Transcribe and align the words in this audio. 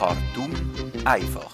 Khartoum 0.00 0.54
einfach. 1.04 1.52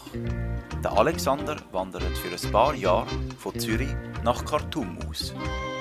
Der 0.84 0.92
Alexander 0.92 1.56
wandert 1.72 2.16
für 2.16 2.28
ein 2.28 2.52
paar 2.52 2.76
Jahre 2.76 3.08
von 3.40 3.58
Zürich 3.58 3.92
nach 4.22 4.44
Khartoum 4.44 4.98
aus. 5.08 5.34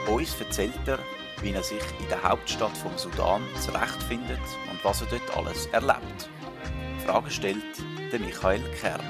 Uns 0.08 0.42
erzählt 0.42 0.88
er, 0.88 0.98
wie 1.42 1.52
er 1.52 1.62
sich 1.62 1.84
in 2.00 2.10
der 2.10 2.24
Hauptstadt 2.24 2.76
vom 2.76 2.98
Sudan 2.98 3.44
zurechtfindet 3.62 4.42
und 4.72 4.84
was 4.84 5.00
er 5.02 5.08
dort 5.12 5.38
alles 5.38 5.68
erlebt. 5.68 6.28
Fragen 7.06 7.30
stellt 7.30 7.62
der 8.12 8.20
Michael 8.20 8.64
Kern. 8.82 9.06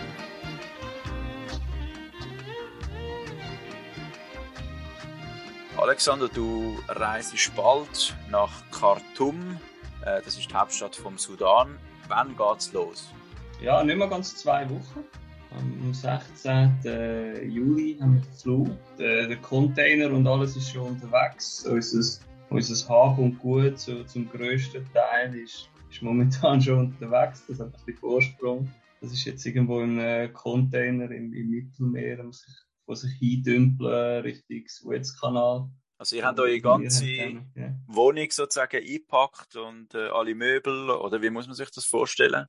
Alexander, 5.78 6.28
du 6.28 6.78
reist 6.90 7.56
bald 7.56 8.18
nach 8.30 8.52
Khartoum. 8.72 9.62
Äh, 10.02 10.22
das 10.26 10.38
ist 10.38 10.52
die 10.52 10.54
Hauptstadt 10.54 10.98
vom 10.98 11.18
Sudan. 11.18 11.80
Wann 12.10 12.36
geht's 12.36 12.74
los? 12.74 13.14
Ja, 13.62 13.84
nicht 13.84 13.98
mehr 13.98 14.08
ganz 14.08 14.36
zwei 14.36 14.70
Wochen. 14.70 15.04
Am 15.52 15.94
16. 15.94 17.50
Juli 17.50 17.98
haben 18.00 18.16
wir 18.16 18.22
den 18.22 18.34
Flug. 18.34 18.70
Der, 18.98 19.28
der 19.28 19.38
Container 19.38 20.12
und 20.12 20.28
alles 20.28 20.56
ist 20.58 20.72
schon 20.72 20.88
unterwegs. 20.88 21.66
Unser, 21.66 22.26
unser 22.50 22.90
Hab 22.90 23.18
und 23.18 23.40
Gut 23.40 23.80
so, 23.80 24.04
zum 24.04 24.30
grössten 24.30 24.86
Teil 24.94 25.36
ist, 25.36 25.70
ist 25.90 26.02
momentan 26.02 26.62
schon 26.62 26.80
unterwegs. 26.80 27.44
Das 27.48 27.60
hat 27.60 27.68
ein 27.68 27.72
bisschen 27.72 27.98
Vorsprung. 28.00 28.70
Das 29.02 29.14
ist 29.14 29.26
jetzt 29.26 29.46
irgendwo 29.46 29.82
im 29.82 30.34
Container 30.34 31.10
im, 31.12 31.34
im 31.34 31.50
Mittelmeer, 31.50 32.26
wo 32.26 32.32
sich, 32.32 32.54
wo 32.86 32.94
sich 32.94 33.14
eindümpeln 33.22 34.22
Richtung 34.24 34.64
Suezkanal. 34.68 35.70
Also 35.98 36.18
ihr 36.18 36.26
habt 36.26 36.40
eure 36.40 36.60
ganze 36.60 37.06
ja. 37.06 37.74
Wohnung 37.88 38.30
sozusagen 38.30 38.78
eingepackt 38.78 39.56
und 39.56 39.94
äh, 39.96 40.10
alle 40.10 40.36
Möbel, 40.36 40.90
oder 40.90 41.22
wie 41.22 41.30
muss 41.30 41.48
man 41.48 41.56
sich 41.56 41.72
das 41.72 41.86
vorstellen? 41.86 42.48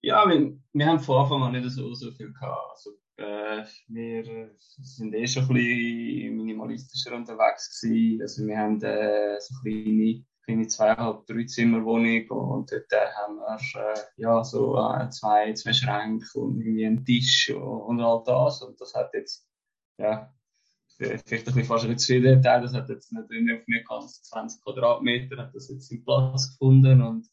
Ja, 0.00 0.28
wir, 0.28 0.56
wir 0.72 0.86
haben 0.86 1.00
von 1.00 1.22
Anfang 1.22 1.42
an 1.42 1.52
nicht 1.52 1.68
so, 1.70 1.92
so 1.94 2.12
viel 2.12 2.32
gehabt. 2.32 2.70
Also, 2.70 2.90
äh, 3.16 3.64
wir 3.88 4.50
sind 4.80 5.12
eh 5.12 5.26
schon 5.26 5.44
ein 5.44 5.48
bisschen 5.48 6.36
minimalistischer 6.36 7.16
unterwegs 7.16 7.80
gewesen. 7.80 8.22
Also 8.22 8.46
wir 8.46 8.56
haben 8.56 8.80
äh, 8.82 9.40
so 9.40 9.54
eine 9.64 9.82
kleine, 9.82 10.24
kleine 10.44 10.66
zweieinhalb, 10.68 11.26
drei 11.26 11.44
Zimmer 11.46 11.84
Wohnung 11.84 12.28
und 12.30 12.70
dort 12.70 12.92
äh, 12.92 13.10
haben 13.16 13.36
wir 13.38 13.58
äh, 13.82 13.98
ja, 14.16 14.44
so 14.44 14.76
äh, 14.78 15.10
zwei, 15.10 15.52
zwei 15.54 15.72
Schränke 15.72 16.26
und 16.38 16.60
irgendwie 16.60 16.86
einen 16.86 17.04
Tisch 17.04 17.50
und, 17.50 17.62
und 17.62 18.00
all 18.00 18.22
das. 18.24 18.62
Und 18.62 18.80
das 18.80 18.94
hat 18.94 19.12
jetzt, 19.14 19.48
ja, 19.98 20.32
vielleicht 20.86 21.28
ein 21.28 21.40
bisschen 21.44 21.64
fast 21.64 21.84
ein 21.86 21.98
zu 21.98 22.06
viel 22.06 22.22
Detail, 22.22 22.62
das 22.62 22.72
hat 22.72 22.88
jetzt 22.88 23.12
nicht, 23.12 23.24
auf 23.24 23.66
mir 23.66 23.82
ganz 23.82 24.22
20 24.22 24.62
Quadratmeter, 24.62 25.38
hat 25.38 25.54
das 25.54 25.68
jetzt 25.70 25.90
im 25.90 26.04
Platz 26.04 26.50
gefunden 26.52 27.02
und 27.02 27.28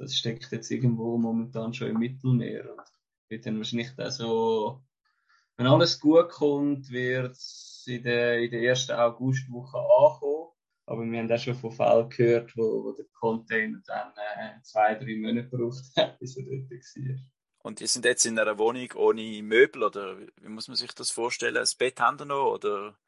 das 0.00 0.16
steckt 0.16 0.50
jetzt 0.50 0.70
irgendwo 0.70 1.18
momentan 1.18 1.74
schon 1.74 1.88
im 1.88 1.98
Mittelmeer 1.98 2.70
und 2.72 2.82
wird 3.28 3.46
dann 3.46 3.58
wahrscheinlich 3.58 3.90
auch 3.98 4.10
so, 4.10 4.82
wenn 5.56 5.66
alles 5.66 6.00
gut 6.00 6.30
kommt, 6.30 6.90
wird 6.90 7.32
es 7.32 7.84
in 7.86 8.02
der, 8.02 8.40
in 8.40 8.50
der 8.50 8.62
ersten 8.62 8.92
Augustwoche 8.92 9.78
ankommen. 9.78 10.48
Aber 10.86 11.04
wir 11.04 11.18
haben 11.18 11.30
auch 11.30 11.38
schon 11.38 11.54
von 11.54 11.70
Fällen 11.70 12.08
gehört, 12.08 12.56
wo, 12.56 12.84
wo 12.84 12.92
der 12.92 13.04
Container 13.12 13.80
dann 13.86 14.12
äh, 14.16 14.60
zwei, 14.62 14.94
drei 14.94 15.16
Monate 15.16 15.48
braucht 15.48 15.84
bis 16.18 16.36
er 16.36 16.44
dort 16.44 16.70
war. 16.70 17.16
Und 17.62 17.80
ihr 17.80 17.88
sind 17.88 18.06
jetzt 18.06 18.24
in 18.24 18.38
einer 18.38 18.58
Wohnung 18.58 18.88
ohne 18.96 19.42
Möbel 19.42 19.82
oder 19.82 20.18
wie 20.18 20.48
muss 20.48 20.68
man 20.68 20.76
sich 20.76 20.92
das 20.92 21.10
vorstellen? 21.10 21.54
Das 21.54 21.74
Bett 21.74 22.00
haben 22.00 22.18
ihr 22.18 22.24
noch 22.24 22.54
oder? 22.54 22.98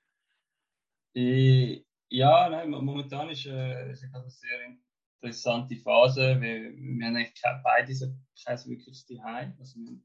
Ich, 1.15 1.85
ja, 2.09 2.49
nein, 2.51 2.71
momentan 2.71 3.31
ist, 3.31 3.47
äh, 3.47 3.91
ist 3.91 4.05
eine 4.05 4.31
sehr 4.31 4.61
interessante 5.23 5.77
Phase. 5.77 6.41
Wir, 6.41 6.73
wir 6.77 7.07
haben 7.07 7.63
beide 7.63 7.95
so 7.95 8.07
kein 8.45 8.59
wirkliches 8.67 9.07
Zuhause. 9.07 9.55
Also 9.59 9.79
wir 9.81 10.01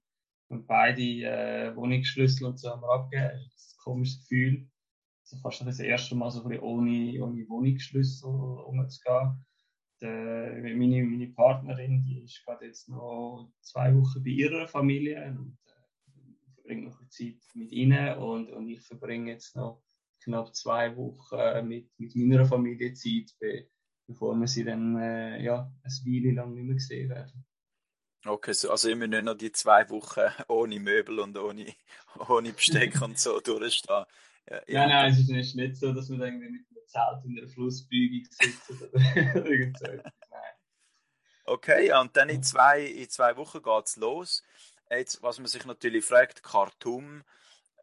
haben 0.51 0.67
beide 0.67 1.01
äh, 1.01 1.75
Wohnungsschlüssel 1.75 2.45
und 2.45 2.59
so 2.59 2.69
haben 2.69 2.81
wir 2.81 2.89
abgegeben. 2.89 3.49
Das 3.51 3.65
ist 3.65 3.75
ein 3.77 3.83
komisches 3.83 4.21
Gefühl. 4.21 4.69
Also 5.23 5.37
fast 5.41 5.65
das 5.65 5.79
erste 5.79 6.15
Mal 6.15 6.29
so 6.29 6.43
ohne, 6.43 7.23
ohne 7.23 7.49
Wohnungsschlüssel 7.49 8.29
umzugehen. 8.29 9.43
Die, 9.99 10.05
meine, 10.05 11.03
meine 11.03 11.27
Partnerin, 11.29 12.03
die 12.03 12.19
ist 12.19 12.45
gerade 12.45 12.65
jetzt 12.65 12.87
noch 12.87 13.51
zwei 13.61 13.95
Wochen 13.95 14.23
bei 14.23 14.29
ihrer 14.29 14.67
Familie 14.67 15.35
und 15.35 15.57
äh, 15.65 16.53
verbringt 16.53 16.85
noch 16.85 17.09
Zeit 17.09 17.41
mit 17.55 17.71
ihnen 17.71 18.15
und, 18.19 18.51
und 18.51 18.69
ich 18.69 18.81
verbringe 18.81 19.31
jetzt 19.31 19.55
noch 19.55 19.81
knapp 20.23 20.53
zwei 20.53 20.95
Wochen 20.95 21.67
mit, 21.67 21.89
mit 21.97 22.15
meiner 22.15 22.45
Familie 22.45 22.93
Zeit, 22.93 23.33
bevor 24.07 24.35
wir 24.35 24.47
sie 24.47 24.63
dann 24.63 24.97
äh, 24.97 25.43
ja, 25.43 25.71
eine 25.83 25.93
Weile 26.05 26.33
lang 26.33 26.53
nicht 26.53 26.65
mehr 26.65 26.75
gesehen 26.75 27.09
werden. 27.09 27.45
Okay, 28.25 28.53
so, 28.53 28.71
also 28.71 28.89
immer 28.89 29.07
nicht 29.07 29.23
noch 29.23 29.35
die 29.35 29.51
zwei 29.51 29.89
Wochen 29.89 30.21
ohne 30.47 30.79
Möbel 30.79 31.19
und 31.19 31.37
ohne, 31.37 31.73
ohne 32.29 32.53
Besteck 32.53 33.01
und 33.01 33.19
so 33.19 33.39
durchstehen. 33.39 34.05
Ja, 34.67 34.87
nein, 34.87 34.89
nein, 34.89 35.11
es 35.11 35.19
ist 35.19 35.55
nicht 35.55 35.75
so, 35.75 35.93
dass 35.93 36.09
wir 36.09 36.19
irgendwie 36.19 36.49
mit 36.49 36.65
einem 36.69 36.87
Zelt 36.87 37.25
in 37.25 37.37
einer 37.37 37.49
Flussbeugung 37.49 38.25
sitzen 38.31 38.89
oder 38.89 39.45
irgend 39.45 39.77
so. 39.77 39.87
Nein. 39.87 40.11
Okay, 41.43 41.93
und 41.93 42.15
dann 42.15 42.29
in 42.29 42.43
zwei, 42.43 42.83
in 42.83 43.09
zwei 43.09 43.35
Wochen 43.35 43.61
geht 43.61 43.85
es 43.85 43.97
los. 43.97 44.43
Jetzt, 44.89 45.21
was 45.21 45.39
man 45.39 45.47
sich 45.47 45.65
natürlich 45.65 46.05
fragt, 46.05 46.43
Khartoum, 46.43 47.23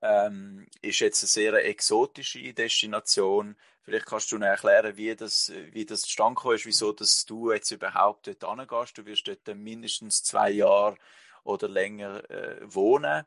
ähm, 0.02 0.66
ist 0.82 1.00
jetzt 1.00 1.22
eine 1.22 1.28
sehr 1.28 1.64
exotische 1.66 2.52
Destination. 2.52 3.56
Vielleicht 3.84 4.06
kannst 4.06 4.32
du 4.32 4.38
erklären, 4.38 4.96
wie 4.96 5.14
das, 5.14 5.52
wie 5.72 5.84
das 5.84 6.00
zustande 6.02 6.36
gekommen 6.36 6.54
ist, 6.54 6.64
wieso 6.64 6.92
dass 6.92 7.26
du 7.26 7.52
jetzt 7.52 7.70
überhaupt 7.70 8.26
dort 8.26 8.58
hingehst. 8.58 8.96
Du 8.96 9.04
wirst 9.04 9.28
dort 9.28 9.46
mindestens 9.56 10.22
zwei 10.22 10.50
Jahre 10.50 10.96
oder 11.44 11.68
länger 11.68 12.28
äh, 12.30 12.60
wohnen. 12.62 13.26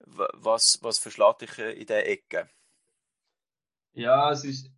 Was, 0.00 0.80
was 0.82 0.98
verschlägt 0.98 1.42
dich 1.42 1.58
äh, 1.58 1.72
in 1.72 1.86
dieser 1.86 2.06
Ecke? 2.06 2.50
Ja, 3.92 4.32
es 4.32 4.44
ist, 4.44 4.68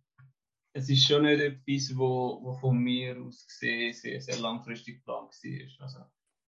es 0.73 0.87
ist 0.87 1.07
schon 1.07 1.23
nicht 1.23 1.41
etwas, 1.41 1.97
wo, 1.97 2.39
wo 2.43 2.53
von 2.53 2.77
mir 2.77 3.17
aus 3.19 3.47
gesehen 3.47 3.93
sehr, 3.93 4.21
sehr 4.21 4.37
langfristig 4.37 4.97
geplant 4.99 5.33
war. 5.33 5.83
Also, 5.83 5.99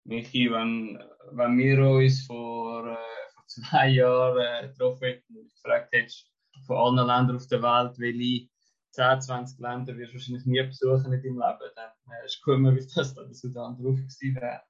Michi, 0.02 0.50
wenn, 0.50 0.98
wenn 1.30 1.58
wir 1.58 1.88
uns 1.88 2.26
vor 2.26 2.88
äh, 2.88 3.46
zwei 3.46 3.88
Jahren 3.90 4.64
äh, 4.64 4.68
getroffen 4.68 5.22
und 5.28 5.48
gefragt 5.48 5.92
hättest, 5.92 6.28
von 6.66 6.76
allen 6.76 7.06
Ländern 7.06 7.36
auf 7.36 7.46
der 7.46 7.62
Welt, 7.62 7.98
welche 7.98 8.48
10, 8.92 9.20
20 9.20 9.58
Länder 9.60 9.96
wirst 9.96 10.12
du 10.12 10.16
wahrscheinlich 10.16 10.46
nie 10.46 10.62
besuchen 10.62 11.12
in 11.12 11.22
deinem 11.22 11.38
Leben, 11.38 11.72
dann 11.76 11.90
äh, 12.10 12.26
ist 12.26 12.42
gekommen, 12.42 12.76
wie 12.76 12.86
das 12.94 13.14
da 13.14 13.22
der 13.22 13.34
Sudan 13.34 13.76
drauf 13.76 13.96
gewesen 13.96 14.34
wäre. 14.36 14.62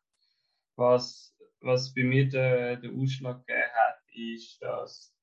Was, 0.76 1.36
was 1.60 1.92
bei 1.94 2.04
mir 2.04 2.28
den, 2.28 2.80
den 2.82 3.00
Ausschlag 3.00 3.46
gegeben 3.46 3.70
hat, 3.74 3.98
ist, 4.12 4.62
dass 4.62 5.14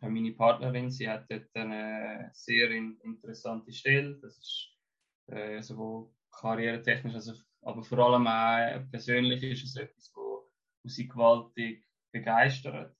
meine 0.00 0.32
Partnerin, 0.32 0.90
sie 0.90 1.08
hat 1.08 1.30
dort 1.30 1.48
eine 1.54 2.30
sehr 2.32 2.70
interessante 2.70 3.72
Stelle, 3.72 4.18
das 4.20 4.38
ist 4.38 4.68
äh, 5.26 5.62
sowohl 5.62 6.10
karrieretechnisch, 6.32 7.14
also, 7.14 7.34
aber 7.62 7.82
vor 7.82 7.98
allem 7.98 8.26
auch 8.26 8.90
persönlich 8.90 9.42
ist 9.44 9.64
es 9.64 9.76
etwas, 9.76 10.10
wo 10.14 10.50
sie 10.84 11.06
gewaltig 11.06 11.86
begeistert. 12.10 12.96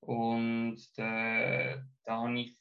Und 0.00 0.80
äh, 0.96 1.78
da 2.08 2.22
habe 2.22 2.40
ich 2.40 2.56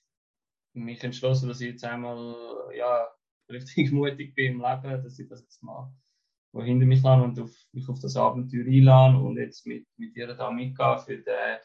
mich 0.73 1.03
entschlossen, 1.03 1.47
dass 1.47 1.61
ich 1.61 1.69
jetzt 1.71 1.85
einmal 1.85 2.35
ja, 2.75 3.07
richtig 3.49 3.91
mutig 3.91 4.35
bin 4.35 4.53
im 4.53 4.61
Leben, 4.61 5.03
dass 5.03 5.17
ich 5.17 5.27
das 5.27 5.41
jetzt 5.41 5.63
mal 5.63 5.91
hinter 6.53 6.85
mich 6.85 7.01
lasse 7.03 7.23
und 7.23 7.39
auf, 7.39 7.51
mich 7.71 7.87
auf 7.87 7.99
das 7.99 8.15
Abenteuer 8.15 8.65
einlade 8.65 9.17
und 9.17 9.37
jetzt 9.37 9.65
mit, 9.65 9.87
mit 9.97 10.15
ihr 10.15 10.27
da 10.33 10.51
mitgehe 10.51 10.97
für 10.97 11.17
den, 11.17 11.59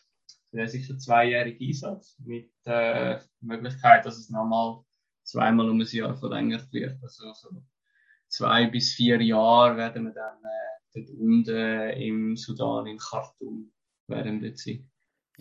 für 0.50 0.56
den 0.58 0.68
sicher 0.68 0.98
zweijährigen 0.98 1.66
Einsatz 1.66 2.16
mit 2.18 2.52
der 2.66 3.20
äh, 3.20 3.24
Möglichkeit, 3.40 4.04
dass 4.04 4.18
es 4.18 4.30
nochmal 4.30 4.84
zweimal 5.24 5.70
um 5.70 5.80
ein 5.80 5.86
Jahr 5.86 6.14
verlängert 6.14 6.70
wird. 6.72 7.02
Also 7.02 7.32
so 7.32 7.48
zwei 8.28 8.66
bis 8.66 8.92
vier 8.92 9.20
Jahre 9.22 9.76
werden 9.76 10.04
wir 10.04 10.12
dann 10.12 10.38
äh, 10.44 11.00
dort 11.00 11.10
unten 11.18 11.90
im 11.98 12.36
Sudan, 12.36 12.86
in 12.86 12.98
Khartoum, 12.98 13.72
werden 14.08 14.40
dort 14.40 14.58
sein. 14.58 14.91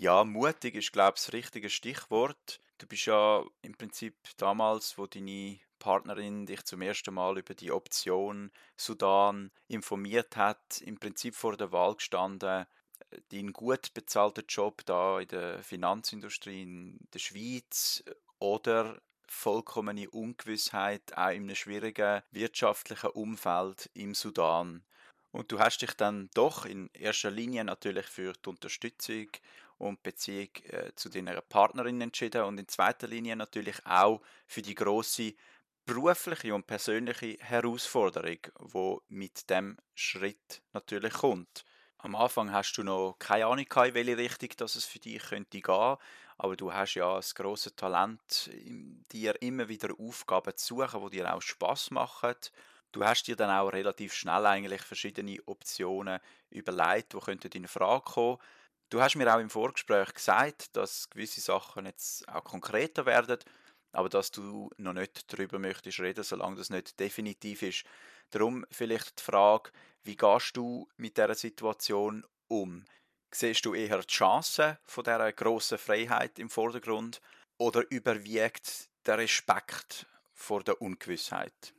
Ja, 0.02 0.24
mutig 0.24 0.74
ist, 0.74 0.94
glaube 0.94 1.14
ich, 1.16 1.26
das 1.26 1.32
richtige 1.32 1.70
Stichwort. 1.70 2.60
Du 2.80 2.88
bist 2.88 3.06
ja 3.06 3.46
im 3.62 3.76
Prinzip 3.78 4.16
damals, 4.38 4.98
wo 4.98 5.06
deine 5.06 5.60
Partnerin 5.78 6.48
dich 6.48 6.64
zum 6.64 6.82
ersten 6.82 7.14
Mal 7.14 7.38
über 7.38 7.54
die 7.54 7.72
Option 7.72 8.50
Sudan 8.76 9.52
informiert 9.68 10.36
hat, 10.38 10.82
im 10.82 10.98
Prinzip 10.98 11.36
vor 11.36 11.56
der 11.56 11.72
Wahl 11.72 11.94
gestanden, 11.94 12.66
deinen 13.32 13.54
gut 13.54 13.94
bezahlten 13.94 14.46
Job 14.48 14.84
da 14.88 15.20
in 15.20 15.28
der 15.28 15.62
Finanzindustrie 15.62 16.64
in 16.64 16.98
der 17.14 17.20
Schweiz 17.20 18.04
oder 18.40 19.00
vollkommene 19.28 20.10
Ungewissheit 20.10 21.16
auch 21.16 21.30
in 21.30 21.44
einem 21.44 21.56
schwierigen 21.56 22.24
wirtschaftlichen 22.32 23.12
Umfeld 23.12 23.92
im 23.94 24.16
Sudan. 24.16 24.84
Und 25.32 25.52
du 25.52 25.60
hast 25.60 25.82
dich 25.82 25.94
dann 25.94 26.30
doch 26.34 26.66
in 26.66 26.90
erster 26.94 27.32
Linie 27.32 27.64
natürlich 27.64 28.06
für 28.08 28.34
die 28.34 28.50
Unterstützung 28.50 29.28
und 29.82 30.04
Beziehung 30.04 30.50
äh, 30.70 30.92
zu 30.96 31.10
deiner 31.10 31.42
Partnerin 31.42 32.00
entschieden 32.02 32.44
und 32.44 32.60
in 32.60 32.68
zweiter 32.68 33.08
Linie 33.08 33.36
natürlich 33.36 33.86
auch 33.86 34.22
für 34.48 34.62
die 34.62 34.76
große 34.76 35.34
berufliche 35.86 36.54
und 36.54 36.68
persönliche 36.68 37.38
Herausforderung, 37.40 38.38
wo 38.60 39.02
mit 39.10 39.50
dem 39.50 39.78
Schritt 39.96 40.62
natürlich 40.74 41.14
kommt. 41.14 41.66
Am 41.98 42.16
Anfang 42.16 42.52
hast 42.52 42.74
du 42.74 42.84
noch 42.84 43.16
keine 43.20 43.48
Ahnung 43.48 43.66
in 43.66 43.94
welche 43.94 44.18
Richtung 44.18 44.50
dass 44.58 44.76
es 44.76 44.86
für 44.86 45.00
dich 45.00 45.22
könnte 45.22 45.62
gehen, 45.62 45.98
aber 46.38 46.56
du 46.56 46.74
hast 46.74 46.96
ja 46.96 47.16
das 47.16 47.36
große 47.36 47.76
Talent, 47.76 48.50
dir 49.12 49.40
immer 49.42 49.68
wieder 49.68 49.94
Aufgaben 50.00 50.56
zu 50.58 50.76
suchen, 50.76 51.10
die 51.10 51.18
dir 51.18 51.34
auch 51.34 51.42
Spaß 51.42 51.92
machen. 51.92 52.36
Du 52.92 53.06
hast 53.06 53.24
dir 53.24 53.36
dann 53.36 53.52
auch 53.52 53.70
relativ 53.70 54.14
schnell 54.14 54.46
eigentlich 54.46 54.82
verschiedene 54.82 55.38
Optionen 55.46 56.20
überlegt, 56.50 57.14
die 57.14 57.20
könnten 57.20 57.52
in 57.52 57.68
Frage 57.68 58.04
kommen. 58.04 58.38
Du 58.92 59.02
hast 59.02 59.16
mir 59.16 59.34
auch 59.34 59.40
im 59.40 59.50
Vorgespräch 59.50 60.14
gesagt, 60.14 60.76
dass 60.76 61.10
gewisse 61.10 61.40
Sachen 61.40 61.86
jetzt 61.86 62.28
auch 62.28 62.44
konkreter 62.44 63.06
werden, 63.06 63.40
aber 63.94 64.10
dass 64.10 64.32
du 64.32 64.70
noch 64.76 64.92
nicht 64.92 65.32
darüber 65.32 65.60
möchtest 65.60 66.02
reden, 66.02 66.26
solange 66.26 66.58
das 66.58 66.70
nicht 66.70 67.00
definitiv 67.00 67.62
ist. 67.62 67.86
Darum 68.32 68.66
vielleicht 68.70 69.20
die 69.20 69.24
Frage, 69.24 69.72
wie 70.04 70.18
gehst 70.18 70.58
du 70.58 70.90
mit 70.98 71.16
dieser 71.16 71.36
Situation 71.36 72.26
um? 72.50 72.84
Siehst 73.34 73.66
du 73.66 73.74
eher 73.74 74.00
die 74.00 74.08
Chancen 74.08 74.78
von 74.84 75.06
dieser 75.06 75.32
grossen 75.32 75.78
Freiheit 75.78 76.38
im 76.38 76.50
Vordergrund 76.50 77.22
oder 77.58 77.90
überwiegt 77.90 78.90
der 79.06 79.20
Respekt 79.20 80.06
vor 80.34 80.66
der 80.66 80.82
Ungewissheit? 80.82 81.74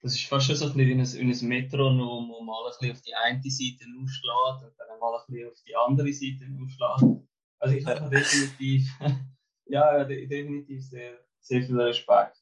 Das 0.00 0.14
ist 0.14 0.26
fast 0.26 0.46
schon 0.46 0.56
so 0.56 0.66
ein 0.66 0.76
bisschen 0.76 1.20
in 1.20 1.30
ein 1.30 1.48
Metronom, 1.48 2.28
wo 2.28 2.40
mal 2.42 2.64
ein 2.64 2.70
bisschen 2.78 2.92
auf 2.92 3.02
die 3.02 3.14
eine 3.14 3.42
Seite 3.42 3.84
ausschlägt 4.00 4.64
und 4.64 4.78
dann 4.78 4.98
mal 5.00 5.18
ein 5.18 5.26
bisschen 5.26 5.50
auf 5.50 5.62
die 5.66 5.76
andere 5.76 6.12
Seite 6.12 6.46
ausschlägt. 6.62 7.28
Also 7.58 7.76
ich 7.76 7.86
habe 7.86 8.08
definitiv, 8.08 8.88
ja, 9.66 10.04
definitiv 10.04 10.88
sehr, 10.88 11.18
sehr 11.40 11.62
viel 11.62 11.80
Respekt 11.80 12.36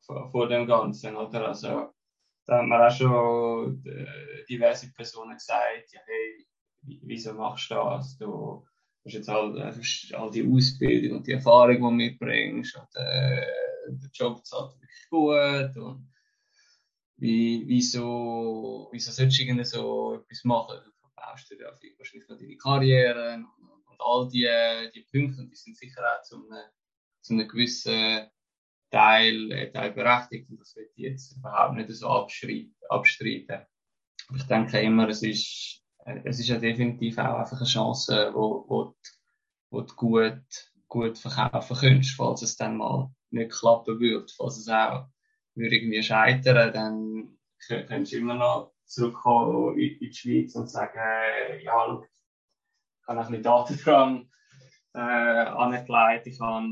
vor, 0.00 0.30
vor 0.30 0.48
dem 0.48 0.66
Ganzen. 0.66 1.14
Oder? 1.16 1.48
Also, 1.48 1.92
da 2.46 2.58
haben 2.58 2.68
mir 2.68 2.86
auch 2.86 2.90
schon 2.90 3.84
äh, 3.84 4.44
diverse 4.48 4.90
Personen 4.92 5.34
gesagt, 5.34 5.92
ja, 5.92 6.00
hey, 6.06 6.46
wieso 7.02 7.34
machst 7.34 7.70
du 7.70 7.74
das? 7.74 8.16
Du 8.16 8.66
hast 9.04 9.12
jetzt 9.12 9.28
all, 9.28 9.56
äh, 9.58 9.64
hast 9.64 10.14
all 10.14 10.30
die 10.30 10.50
Ausbildung 10.50 11.18
und 11.18 11.26
die 11.26 11.32
Erfahrung, 11.32 11.74
die 11.74 11.80
du 11.80 11.90
mitbringst 11.90 12.76
und 12.76 12.96
äh, 12.96 13.46
der 13.88 14.10
Job 14.12 14.44
zahlt 14.44 14.72
wirklich 14.80 15.08
gut 15.10 15.76
und 15.76 16.11
wie, 17.22 17.62
wieso, 17.68 18.88
wieso 18.90 19.12
sollst 19.12 19.38
du 19.38 19.44
irgendwie 19.44 19.64
so 19.64 20.14
etwas 20.14 20.42
machen? 20.42 20.80
Du 20.84 20.90
verbaust 20.90 21.48
dir 21.50 21.58
ja 21.60 21.70
wahrscheinlich 21.96 22.26
deine 22.26 22.56
Karriere 22.56 23.34
und, 23.34 23.46
und, 23.86 24.00
all 24.00 24.28
die, 24.28 24.90
die 24.92 25.06
Punkte, 25.08 25.46
die 25.46 25.54
sind 25.54 25.76
sicher 25.76 26.02
auch 26.02 26.22
zu 26.22 26.34
einem, 26.34 26.64
zu 27.20 27.34
einem 27.34 27.46
gewissen 27.46 28.28
Teil, 28.90 29.52
äh, 29.52 29.70
Teil 29.70 29.92
berechtigt 29.92 30.50
und 30.50 30.58
das 30.58 30.74
wird 30.74 30.90
jetzt 30.96 31.36
überhaupt 31.36 31.76
nicht 31.76 31.92
so 31.92 32.08
abstreiten. 32.08 33.66
Ich 34.34 34.42
denke 34.48 34.80
immer, 34.80 35.08
es 35.08 35.22
ist, 35.22 35.80
äh, 36.04 36.20
es 36.24 36.40
ist 36.40 36.48
ja 36.48 36.58
definitiv 36.58 37.18
auch 37.18 37.38
einfach 37.38 37.58
eine 37.58 37.68
Chance, 37.68 38.32
wo, 38.34 38.64
wo, 38.66 38.96
wo 39.70 39.80
du 39.82 39.94
gut, 39.94 40.42
gut 40.88 41.18
verkaufen 41.18 41.76
könntest, 41.76 42.16
falls 42.16 42.42
es 42.42 42.56
dann 42.56 42.78
mal 42.78 43.14
nicht 43.30 43.52
klappen 43.52 44.00
würde, 44.00 44.26
falls 44.36 44.58
es 44.58 44.68
auch 44.68 45.06
würde 45.54 45.76
irgendwie 45.76 46.02
scheitern, 46.02 46.72
dann 46.72 47.38
könntest 47.66 48.12
du 48.12 48.18
immer 48.18 48.34
noch 48.34 48.72
zurückkommen 48.84 49.78
in, 49.78 49.98
die 49.98 50.12
Schweiz 50.12 50.54
und 50.54 50.68
sagen, 50.68 50.98
ja, 51.62 51.72
schau, 51.86 52.04
ich 52.04 53.08
habe 53.08 53.20
ein 53.20 53.26
bisschen 53.26 53.42
Datendrang 53.42 54.30
äh, 54.94 54.98
angelegt, 54.98 56.26
ich 56.26 56.40
habe 56.40 56.68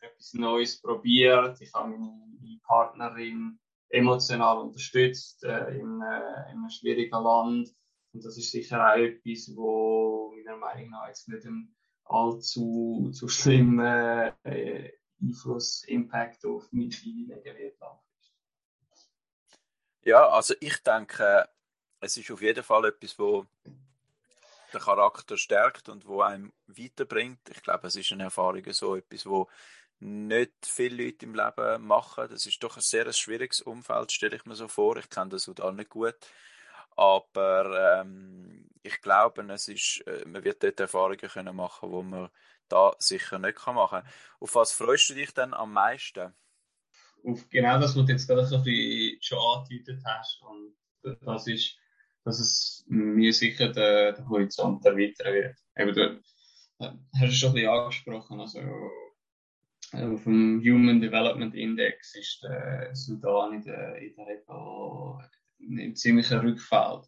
etwas 0.00 0.34
Neues 0.34 0.80
probiert. 0.80 1.60
Ich 1.60 1.72
habe 1.74 1.90
meine 1.90 2.60
Partnerin 2.64 3.58
emotional 3.88 4.58
unterstützt 4.58 5.44
äh, 5.44 5.78
in, 5.78 6.00
äh, 6.00 6.50
in 6.50 6.58
einem 6.58 6.70
schwierigen 6.70 7.22
Land. 7.22 7.68
Und 8.12 8.24
das 8.24 8.36
ist 8.36 8.50
sicher 8.50 8.92
auch 8.92 8.96
etwas, 8.96 9.54
wo 9.54 10.32
meiner 10.34 10.56
Meinung 10.56 10.90
nach 10.90 11.08
jetzt 11.08 11.28
nicht 11.28 11.44
ein 11.46 11.74
allzu 12.04 13.10
zu 13.12 13.28
schlimmen 13.28 14.32
äh, 14.44 14.92
Einfluss, 15.20 15.84
Impact 15.84 16.44
auf 16.44 16.68
meine 16.72 16.90
Familie 16.90 17.42
wird. 17.44 17.76
Ja, 20.04 20.28
also 20.28 20.54
ich 20.60 20.82
denke, 20.82 21.48
es 22.00 22.16
ist 22.16 22.30
auf 22.30 22.42
jeden 22.42 22.64
Fall 22.64 22.86
etwas, 22.86 23.18
wo 23.18 23.46
den 24.72 24.80
Charakter 24.80 25.36
stärkt 25.36 25.88
und 25.88 26.06
wo 26.06 26.22
einem 26.22 26.52
weiterbringt. 26.66 27.48
Ich 27.50 27.62
glaube, 27.62 27.86
es 27.86 27.96
ist 27.96 28.10
eine 28.12 28.24
Erfahrung 28.24 28.64
so 28.72 28.96
etwas, 28.96 29.26
wo 29.26 29.48
nicht 30.00 30.52
viele 30.66 31.04
Leute 31.04 31.26
im 31.26 31.34
Leben 31.34 31.86
machen. 31.86 32.28
Das 32.30 32.46
ist 32.46 32.62
doch 32.62 32.76
ein 32.76 32.82
sehr 32.82 33.12
schwieriges 33.12 33.60
Umfeld, 33.60 34.10
stelle 34.10 34.36
ich 34.36 34.44
mir 34.44 34.56
so 34.56 34.66
vor. 34.68 34.96
Ich 34.96 35.08
kenne 35.08 35.30
das 35.30 35.48
auch 35.48 35.72
nicht 35.72 35.90
gut. 35.90 36.16
Aber 36.96 38.00
ähm, 38.02 38.68
ich 38.82 39.00
glaube, 39.00 39.42
es 39.52 39.68
ist, 39.68 40.02
äh, 40.06 40.24
man 40.26 40.44
wird 40.44 40.62
dort 40.62 40.80
Erfahrungen 40.80 41.18
können 41.18 41.56
machen 41.56 41.90
wo 41.90 42.02
man 42.02 42.30
da 42.68 42.94
sicher 42.98 43.38
nicht 43.38 43.64
machen 43.66 44.00
kann. 44.02 44.08
Auf 44.40 44.54
was 44.54 44.72
freust 44.72 45.10
du 45.10 45.14
dich 45.14 45.32
denn 45.34 45.54
am 45.54 45.72
meisten? 45.72 46.34
Auf 47.24 47.48
genau 47.50 47.78
das, 47.78 47.96
was 47.96 48.06
du 48.06 48.12
jetzt 48.12 48.26
gerade 48.26 48.42
ein 48.42 48.62
bisschen 48.62 49.22
schon 49.22 49.38
angedeutet 49.38 50.02
hast. 50.04 50.42
Und 50.42 50.74
das 51.24 51.46
ist, 51.46 51.76
dass 52.24 52.40
es 52.40 52.84
mir 52.88 53.32
sicher 53.32 53.68
den, 53.68 54.14
den 54.14 54.28
Horizont 54.28 54.84
erweitern 54.84 55.34
wird. 55.34 55.56
Eben, 55.76 55.94
du 55.94 56.22
hast 56.78 57.28
es 57.28 57.36
schon 57.36 57.50
ein 57.50 57.54
bisschen 57.54 57.70
angesprochen. 57.70 58.40
Also, 58.40 58.60
auf 59.92 60.24
dem 60.24 60.60
Human 60.60 61.00
Development 61.00 61.54
Index 61.54 62.14
ist 62.14 62.42
der 62.42 62.94
Sudan 62.94 63.54
in 63.54 63.62
der, 63.62 63.96
in 63.96 64.14
der 64.14 64.26
Repo 64.26 65.20
in 65.58 65.94
ziemlichen 65.94 66.40
Rückfall. 66.40 67.02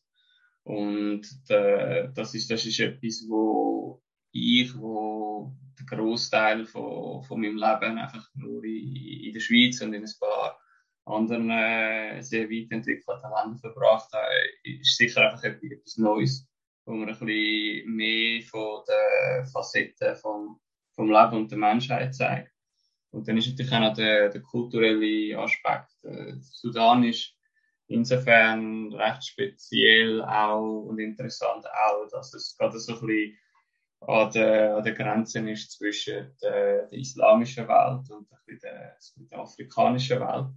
Und 0.64 1.22
der, 1.48 2.08
das, 2.08 2.34
ist, 2.34 2.50
das 2.50 2.64
ist 2.64 2.80
etwas, 2.80 3.24
wo 3.28 4.02
ich, 4.32 4.76
wo 4.76 5.54
den 5.78 5.86
Großteil 5.86 6.66
von, 6.66 7.22
von 7.22 7.40
meinem 7.40 7.56
Leben 7.56 7.98
einfach 7.98 8.28
nur 8.34 8.62
in, 8.64 8.96
in 8.96 9.32
der 9.32 9.40
Schweiz 9.40 9.80
und 9.80 9.94
in 9.94 10.04
ein 10.04 10.12
paar 10.20 10.58
anderen 11.06 11.50
äh, 11.50 12.22
sehr 12.22 12.48
weit 12.48 12.70
entwickelten 12.70 13.22
Ländern 13.22 13.58
verbracht 13.58 14.12
habe, 14.12 14.34
ist 14.62 14.96
sicher 14.96 15.30
einfach 15.30 15.44
etwas 15.44 15.96
Neues, 15.96 16.48
wo 16.86 16.92
man 16.92 17.08
ein 17.08 17.18
bisschen 17.18 17.94
mehr 17.94 18.42
von 18.42 18.82
den 18.88 19.46
Facetten 19.46 20.16
vom, 20.16 20.60
vom 20.94 21.10
Leben 21.10 21.36
und 21.36 21.50
der 21.50 21.58
Menschheit 21.58 22.14
zeigt. 22.14 22.52
Und 23.10 23.28
dann 23.28 23.36
ist 23.36 23.48
natürlich 23.48 23.72
auch 23.72 23.80
noch 23.80 23.94
der, 23.94 24.30
der 24.30 24.42
kulturelle 24.42 25.38
Aspekt. 25.38 25.92
Äh, 26.02 26.34
Sudan 26.40 27.04
ist 27.04 27.34
insofern 27.86 28.92
recht 28.94 29.24
speziell 29.24 30.22
auch 30.22 30.84
und 30.84 30.98
interessant 30.98 31.64
auch, 31.66 32.08
dass 32.10 32.34
es 32.34 32.56
gerade 32.58 32.78
so 32.78 32.94
ein 32.94 33.06
bisschen 33.06 33.38
an 34.06 34.30
der, 34.32 34.76
an 34.76 34.84
der 34.84 34.94
Grenze 34.94 35.50
ist 35.50 35.72
zwischen 35.72 36.36
der, 36.42 36.86
der 36.86 36.98
islamischen 36.98 37.66
Welt 37.68 38.10
und 38.10 38.28
der, 38.62 38.96
der 39.30 39.38
afrikanischen 39.38 40.20
Welt. 40.20 40.48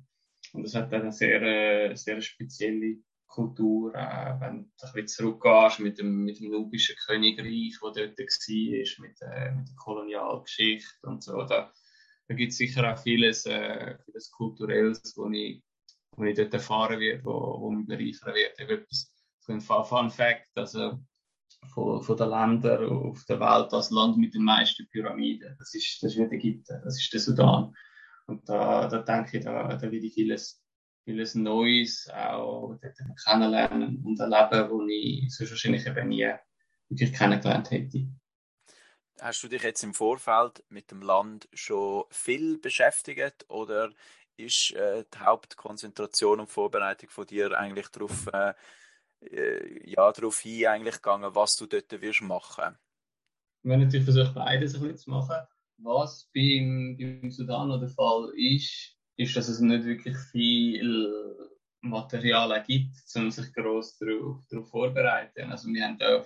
Und 0.53 0.65
es 0.65 0.75
hat 0.75 0.91
dann 0.91 1.01
eine 1.01 1.11
sehr, 1.11 1.41
äh, 1.41 1.95
sehr 1.95 2.21
spezielle 2.21 2.97
Kultur, 3.27 3.93
äh, 3.93 4.39
wenn 4.39 4.71
du 4.93 5.05
zurückgehst 5.05 5.79
mit 5.79 5.99
dem, 5.99 6.23
mit 6.23 6.39
dem 6.39 6.49
nubischen 6.49 6.95
Königreich, 7.05 7.77
das 7.81 7.93
dort 7.93 8.17
war, 8.17 9.05
mit, 9.05 9.21
äh, 9.21 9.51
mit 9.51 9.67
der 9.67 9.75
Kolonialgeschichte 9.75 11.07
und 11.07 11.23
so. 11.23 11.43
Da, 11.43 11.71
da 12.27 12.35
gibt 12.35 12.51
es 12.51 12.57
sicher 12.57 12.91
auch 12.91 12.97
vieles, 12.97 13.45
äh, 13.45 13.97
vieles 14.05 14.31
Kulturelles, 14.31 15.13
wo 15.15 15.29
ich, 15.29 15.61
wo 16.15 16.23
ich 16.23 16.35
dort 16.35 16.53
erfahren 16.53 16.99
werde, 16.99 17.23
wo, 17.25 17.61
wo 17.61 17.71
mich 17.71 17.87
bereichern 17.87 18.33
wird. 18.33 18.59
Etwas, 18.59 19.13
so 19.41 19.53
ein 19.53 19.61
Fun 19.61 20.09
Fact, 20.09 20.49
also 20.55 20.99
von, 21.73 22.01
von 22.01 22.17
den 22.17 22.29
Ländern 22.29 22.89
auf 22.89 23.23
der 23.25 23.39
Welt, 23.39 23.71
das 23.71 23.91
Land 23.91 24.17
mit 24.17 24.33
den 24.33 24.43
meisten 24.43 24.87
Pyramiden, 24.89 25.55
das 25.59 25.73
ist, 25.73 26.01
das 26.01 26.11
ist 26.13 26.19
nicht 26.19 26.31
Ägypten, 26.31 26.81
das 26.83 26.99
ist 26.99 27.11
der 27.13 27.19
Sudan. 27.19 27.73
Und 28.27 28.47
da, 28.47 28.87
da 28.87 28.99
denke 28.99 29.37
ich, 29.37 29.43
da, 29.43 29.67
da 29.67 29.81
werde 29.81 29.97
ich 29.97 30.13
vieles, 30.13 30.61
vieles 31.05 31.35
Neues 31.35 32.09
auch 32.13 32.77
kennenlernen 33.25 34.03
und 34.03 34.19
erleben, 34.19 34.69
wo 34.69 34.85
ich 34.87 35.33
sonst 35.33 35.51
wahrscheinlich 35.51 35.85
eben 35.85 36.09
nie 36.09 36.29
wirklich 36.89 37.13
kennengelernt 37.13 37.71
hätte. 37.71 38.07
Hast 39.19 39.41
du 39.43 39.47
dich 39.47 39.63
jetzt 39.63 39.83
im 39.83 39.93
Vorfeld 39.93 40.63
mit 40.69 40.91
dem 40.91 41.01
Land 41.01 41.49
schon 41.53 42.03
viel 42.11 42.59
beschäftigt 42.59 43.45
oder 43.49 43.89
ist 44.35 44.71
äh, 44.73 45.03
die 45.11 45.19
Hauptkonzentration 45.19 46.41
und 46.41 46.51
Vorbereitung 46.51 47.09
von 47.09 47.25
dir 47.25 47.57
eigentlich 47.57 47.87
darauf, 47.87 48.27
äh, 48.31 48.53
äh, 49.21 49.89
ja, 49.89 50.11
darauf 50.11 50.39
hin 50.39 50.67
eigentlich 50.67 50.95
gegangen, 50.95 51.33
was 51.33 51.55
du 51.55 51.65
dort 51.65 52.01
wirst 52.01 52.21
machen? 52.21 52.77
Wir 53.63 53.73
haben 53.73 53.83
natürlich 53.83 54.05
versucht, 54.05 54.35
beides 54.35 54.75
ein 54.75 54.81
bisschen 54.81 54.97
zu 54.97 55.09
machen. 55.09 55.37
Was 55.79 56.29
beim, 56.33 56.97
beim 56.97 57.29
Sudan 57.29 57.79
der 57.79 57.89
Fall 57.89 58.31
ist, 58.35 58.95
ist, 59.17 59.35
dass 59.35 59.47
es 59.47 59.59
nicht 59.59 59.85
wirklich 59.85 60.17
viel 60.31 61.35
Material 61.81 62.63
gibt, 62.65 62.95
um 63.15 63.31
sich 63.31 63.53
gross 63.53 63.97
darauf, 63.97 64.43
darauf 64.49 64.69
vorzubereiten. 64.69 65.51
Also 65.51 65.69
wir 65.69 65.83
haben 65.83 65.97
da 65.97 66.25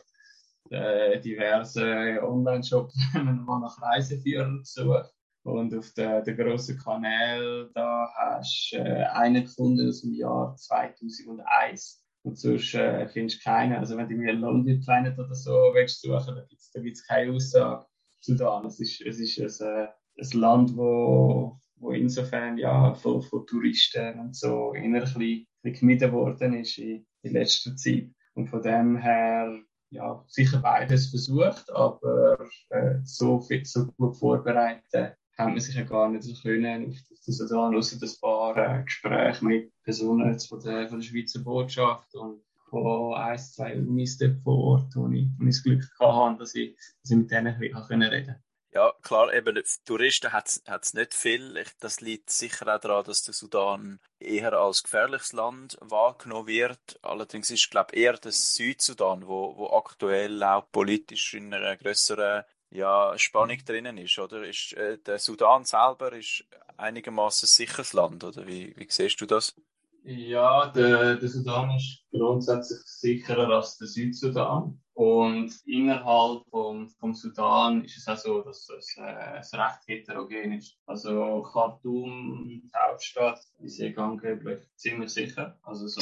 äh, 0.69 1.19
diverse 1.19 2.21
Online-Shops 2.21 2.95
nach 3.13 3.81
Reiseführern 3.81 4.59
gesucht. 4.59 5.11
Und 5.43 5.75
auf 5.75 5.91
den, 5.93 6.23
den 6.23 6.37
grossen 6.37 6.77
Kanal, 6.77 7.71
da 7.73 8.09
hast 8.15 8.71
du 8.71 8.77
äh, 8.77 9.05
einen 9.05 9.43
gefunden 9.43 9.89
aus 9.89 10.01
dem 10.01 10.13
Jahr 10.13 10.55
2001. 10.55 12.03
Und 12.23 12.37
sonst 12.37 12.73
äh, 12.75 13.07
findest 13.07 13.39
du 13.39 13.49
keinen. 13.49 13.73
Also 13.73 13.97
wenn 13.97 14.07
du 14.07 14.15
mir 14.15 14.33
London 14.33 14.79
Planet 14.81 15.17
oder 15.17 15.33
so 15.33 15.51
willst 15.73 16.01
suchen, 16.01 16.35
dann 16.35 16.47
gibt 16.47 16.61
es 16.61 16.71
da 16.71 16.81
gibt's 16.81 17.07
keine 17.07 17.33
Aussage 17.33 17.85
Sudan. 18.19 18.65
Es 18.65 18.79
ist, 18.79 19.01
es 19.01 19.19
ist 19.19 19.61
ein, 19.61 19.85
äh, 19.85 19.87
ein 20.21 20.39
Land, 20.39 20.77
wo, 20.77 21.59
wo 21.77 21.91
insofern 21.91 22.57
ja 22.57 22.93
von, 22.93 23.21
von 23.23 23.45
Touristen 23.47 24.19
und 24.19 24.35
so 24.35 24.73
eher 24.73 24.83
ein 24.83 24.93
bisschen 24.93 25.47
gemieden 25.63 26.11
worden 26.11 26.53
ist 26.53 26.77
in, 26.77 27.05
in 27.23 27.33
letzter 27.33 27.75
Zeit. 27.75 28.09
Und 28.35 28.47
von 28.47 28.61
dem 28.61 28.97
her 28.97 29.59
ja, 29.89 30.23
sicher 30.27 30.59
beides 30.59 31.09
versucht, 31.09 31.69
aber 31.71 32.47
äh, 32.69 32.99
so, 33.03 33.41
viel, 33.41 33.65
so 33.65 33.87
gut 33.87 34.15
vorbereitet 34.17 35.17
haben 35.41 35.53
wir 35.55 35.61
sich 35.61 35.75
ja 35.75 35.83
gar 35.83 36.09
nicht 36.09 36.23
so 36.23 36.33
können 36.41 36.89
auf 36.89 36.95
das 37.25 37.37
Sudan, 37.37 37.75
außer 37.75 37.97
ein 38.01 38.11
paar 38.21 38.57
äh, 38.57 38.83
Gespräche 38.83 39.45
mit 39.45 39.73
Personen 39.83 40.39
von 40.39 40.59
der, 40.61 40.87
von 40.87 40.99
der 40.99 41.05
Schweizer 41.05 41.39
Botschaft 41.39 42.13
und 42.15 42.41
von 42.69 43.13
ein, 43.15 43.37
zwei 43.37 43.75
Unis 43.75 44.17
dort 44.17 44.37
vor 44.43 44.57
Ort, 44.57 44.95
wo 44.95 45.09
ich, 45.09 45.27
wo 45.37 45.43
ich 45.43 45.55
das 45.55 45.63
Glück 45.63 45.83
hatte, 45.99 46.39
dass 46.39 46.55
ich, 46.55 46.75
dass 47.01 47.11
ich 47.11 47.17
mit 47.17 47.31
denen 47.31 47.55
reden 47.55 47.81
konnte. 47.81 48.41
Ja, 48.73 48.93
klar, 49.01 49.33
eben, 49.33 49.61
Touristen 49.83 50.31
hat 50.31 50.61
es 50.65 50.93
nicht 50.93 51.13
viel. 51.13 51.61
Das 51.81 51.99
liegt 51.99 52.29
sicher 52.29 52.73
auch 52.73 52.79
daran, 52.79 53.03
dass 53.03 53.21
der 53.23 53.33
Sudan 53.33 53.99
eher 54.17 54.53
als 54.53 54.83
gefährliches 54.83 55.33
Land 55.33 55.77
wahrgenommen 55.81 56.47
wird. 56.47 56.97
Allerdings 57.01 57.51
ist, 57.51 57.69
glaube 57.69 57.93
ich, 57.93 58.01
eher 58.01 58.13
der 58.13 58.31
Südsudan, 58.31 59.27
wo, 59.27 59.57
wo 59.57 59.75
aktuell 59.75 60.41
auch 60.41 60.71
politisch 60.71 61.33
in 61.33 61.53
einer 61.53 61.75
größeren 61.75 62.45
ja, 62.71 63.17
Spannung 63.17 63.57
drinnen 63.65 63.97
ist, 63.97 64.17
oder? 64.17 64.47
Ist, 64.47 64.73
äh, 64.73 64.97
der 64.97 65.19
Sudan 65.19 65.65
selber 65.65 66.13
ist 66.13 66.45
einigermaßen 66.77 67.47
sicheres 67.47 67.93
Land, 67.93 68.23
oder? 68.23 68.47
Wie, 68.47 68.73
wie 68.77 68.87
siehst 68.89 69.19
du 69.21 69.25
das? 69.25 69.55
Ja, 70.03 70.67
der, 70.67 71.17
der 71.17 71.29
Sudan 71.29 71.75
ist 71.75 72.03
grundsätzlich 72.11 72.79
sicherer 72.85 73.49
als 73.49 73.77
der 73.77 73.87
Südsudan. 73.87 74.81
Und 74.93 75.53
innerhalb 75.65 76.43
vom, 76.49 76.89
vom 76.89 77.13
Sudan 77.13 77.83
ist 77.83 77.97
es 77.97 78.07
auch 78.07 78.17
so, 78.17 78.41
dass 78.41 78.67
es, 78.69 78.97
äh, 78.97 79.39
es 79.39 79.53
recht 79.53 79.87
heterogen 79.87 80.53
ist. 80.53 80.77
Also 80.85 81.43
Khartoum, 81.43 82.61
die 82.63 82.71
Hauptstadt, 82.75 83.41
ist 83.59 83.79
eh 83.79 83.95
angeblich 83.95 84.59
ziemlich 84.75 85.11
sicher. 85.11 85.57
Also 85.63 85.87
so 85.87 86.01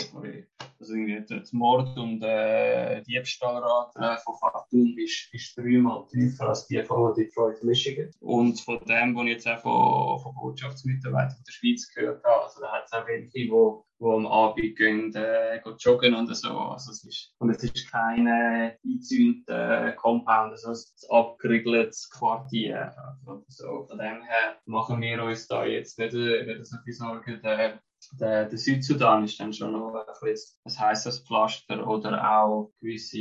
also 0.80 0.94
irgendwie 0.94 1.26
das 1.28 1.52
Mord 1.54 1.98
und 1.98 2.22
äh, 2.24 3.02
Diebstahlrate 3.04 4.22
von 4.24 4.36
Khartoum 4.40 4.98
ist, 4.98 5.34
ist 5.34 5.58
dreimal 5.58 6.08
tiefer 6.08 6.50
als 6.50 6.68
die 6.68 6.82
von 6.84 7.14
Detroit, 7.14 7.64
Michigan. 7.64 8.12
Und 8.20 8.60
von 8.62 8.80
dem, 8.86 9.16
was 9.16 9.24
ich 9.26 9.32
jetzt 9.32 9.48
auch 9.48 9.60
von, 9.60 10.20
von 10.20 10.36
Botschaftsmitarbeitern 10.36 11.44
der 11.46 11.52
Schweiz 11.52 11.92
gehört 11.94 12.24
habe, 12.24 12.44
also 12.44 12.62
da 12.62 12.72
hat 12.72 12.86
es 12.86 12.94
auch 12.94 13.08
welche, 13.08 13.30
die 13.30 13.52
wo 14.00 14.16
am 14.16 14.26
Abend 14.28 14.78
gehen, 14.78 15.14
äh, 15.14 15.60
gehen 15.62 15.76
joggen 15.78 16.16
oder 16.16 16.34
so. 16.34 16.58
Also 16.58 16.92
es 16.92 17.04
ist, 17.04 17.34
und 17.40 17.50
es 17.50 17.64
ist 17.64 17.92
keine 17.92 18.78
eingezäunte 18.84 19.96
Compound, 19.98 20.52
also 20.52 20.72
es 20.72 20.94
ist 20.96 21.12
ein 21.12 21.18
abgeriegeltes 21.18 22.10
Quartier. 22.10 22.94
Also 22.98 23.44
so. 23.48 23.86
Von 23.88 23.98
dem 23.98 24.22
her 24.24 24.58
machen 24.66 25.02
wir 25.02 25.24
uns 25.24 25.48
da 25.48 25.66
jetzt 25.66 26.00
nicht, 26.00 26.14
nicht 26.14 26.66
so 26.66 26.78
viel 26.84 26.94
Sorgen. 26.94 27.42
Der, 27.44 27.82
der, 28.20 28.46
der 28.46 28.58
Südsudan 28.58 29.24
ist 29.24 29.40
dann 29.40 29.54
schon 29.54 29.74
noch 29.74 29.94
ein, 29.94 30.36
ein 30.64 30.80
heißes 30.80 31.26
Pflaster 31.28 31.86
oder 31.88 32.32
auch 32.32 32.72
gewisse 32.80 33.18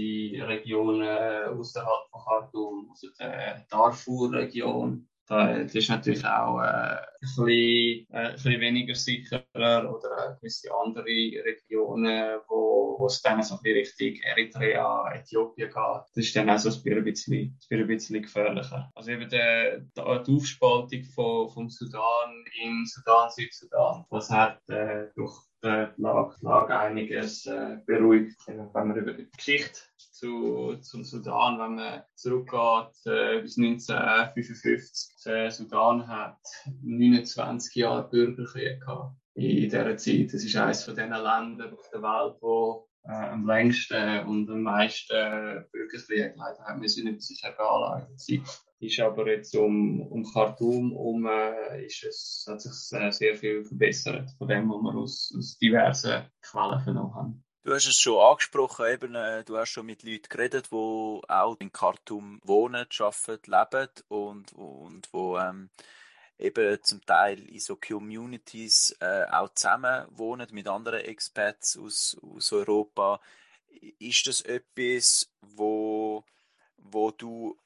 Regionen 0.47 1.09
außerhalb 1.59 2.11
von 2.11 2.21
Khartoum, 2.25 2.91
also 2.91 3.09
der 3.19 3.67
Darfur-Region 3.71 5.08
das 5.29 5.75
ist 5.75 5.91
natürlich 5.91 6.25
auch 6.25 6.61
äh, 6.61 6.65
ein, 6.65 6.99
bisschen, 7.21 7.47
äh, 7.47 8.07
ein 8.11 8.33
bisschen 8.33 8.61
weniger 8.61 8.95
sicher 8.95 9.45
oder 9.55 10.39
gewisse 10.41 10.71
andere 10.73 11.05
Regionen, 11.05 12.41
wo, 12.49 12.97
wo 12.99 13.07
es 13.07 13.21
dann 13.21 13.43
so 13.43 13.59
bisschen 13.59 14.07
Richtung 14.07 14.23
Eritrea, 14.23 15.13
Äthiopien 15.15 15.69
geht. 15.69 15.77
Das 15.77 16.25
ist 16.25 16.35
dann 16.35 16.49
auch 16.49 16.59
so 16.59 16.71
ein 16.71 17.05
bisschen, 17.05 17.59
ein 17.71 17.87
bisschen 17.87 18.23
gefährlicher. 18.23 18.91
Also 18.95 19.11
eben 19.11 19.29
die, 19.29 19.91
die 19.95 20.01
Aufspaltung 20.01 21.05
von, 21.15 21.51
vom 21.51 21.69
Sudan 21.69 22.45
in 22.63 22.87
Sudan, 22.87 23.31
Südsudan, 23.31 24.05
das 24.11 24.31
hat 24.31 24.61
äh, 24.71 25.09
durch 25.15 25.35
die 25.63 25.87
Lage, 25.97 26.37
Lage 26.41 26.79
einiges 26.79 27.45
äh, 27.47 27.79
beruhigt, 27.85 28.37
wenn 28.47 28.71
man 28.73 28.97
über 28.97 29.13
die 29.13 29.29
Geschichte 29.37 29.81
zu, 30.19 30.77
zum 30.81 31.05
Sudan, 31.05 31.59
wenn 31.59 31.75
man 31.77 32.03
zurückgeht 32.15 32.95
äh, 33.07 33.41
bis 33.41 33.57
1955. 33.59 35.25
Der 35.25 35.51
Sudan 35.51 36.07
hat 36.07 36.39
29 36.83 37.75
Jahre 37.77 38.09
Bürgerkrieg 38.09 38.81
gehabt. 38.81 39.17
In 39.35 39.71
dieser 39.71 39.97
Zeit. 39.97 40.35
Das 40.35 40.45
ist 40.45 40.57
eines 40.57 40.85
von 40.85 40.97
den 40.97 41.11
Ländern 41.11 41.73
auf 41.73 41.89
der 41.93 42.03
Welt, 42.03 42.37
wo 42.41 42.89
äh, 43.05 43.13
am 43.13 43.47
längsten 43.47 44.27
und 44.27 44.51
am 44.51 44.63
meisten 44.63 45.65
Bürgerkrieg 45.73 46.35
leider 46.37 46.65
haben 46.65 46.81
müssen 46.81 47.07
über 47.07 47.21
sich 47.21 47.43
ergehen 47.45 48.45
ist 48.81 49.01
aber 49.01 49.29
jetzt 49.29 49.57
um, 49.57 50.01
um 50.03 50.25
Khartoum 50.25 50.93
um, 50.93 51.27
äh, 51.27 51.85
ist 51.85 52.05
es, 52.05 52.47
hat 52.49 52.61
sich 52.61 52.99
äh, 52.99 53.11
sehr 53.11 53.35
viel 53.35 53.65
verbessert 53.65 54.31
von 54.39 54.49
dem, 54.49 54.69
was 54.69 54.83
wir 54.83 54.95
aus, 54.95 55.35
aus 55.37 55.59
diversen 55.59 56.31
Quellen 56.43 56.81
vernommen 56.81 57.15
haben. 57.15 57.45
Du 57.69 57.75
hast 57.75 57.87
es 57.87 58.01
schon 58.01 58.19
angesprochen, 58.19 58.87
eben, 58.87 59.15
äh, 59.15 59.45
du 59.45 59.59
hast 59.59 59.69
schon 59.69 59.85
mit 59.85 60.03
Leuten 60.03 60.31
geredet, 60.31 60.71
die 60.73 60.75
auch 60.75 61.57
in 61.59 61.71
Khartoum 61.71 62.41
wohnen, 62.43 62.87
arbeiten, 62.99 63.51
leben 63.51 63.89
und, 64.09 64.53
und 64.55 65.09
wo 65.13 65.37
ähm, 65.37 65.69
eben 66.39 66.83
zum 66.83 67.05
Teil 67.05 67.47
in 67.47 67.61
so 67.61 67.77
Communities 67.77 68.97
äh, 69.01 69.27
auch 69.31 69.51
zusammen 69.53 70.07
wohnen 70.13 70.49
mit 70.51 70.67
anderen 70.67 71.01
Expats 71.01 71.77
aus, 71.77 72.17
aus 72.23 72.55
Europa. 72.55 73.21
Ist 73.99 74.27
das 74.27 74.41
etwas, 74.41 75.31
wo, 75.43 76.25
wo 76.79 77.11
du 77.11 77.59